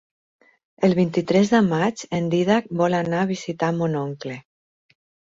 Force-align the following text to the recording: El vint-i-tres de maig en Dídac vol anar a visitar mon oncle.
El 0.85 0.93
vint-i-tres 0.99 1.51
de 1.55 1.59
maig 1.65 2.03
en 2.19 2.31
Dídac 2.31 2.69
vol 2.79 2.95
anar 3.01 3.19
a 3.25 3.27
visitar 3.33 3.69
mon 3.83 3.99
oncle. 4.01 4.39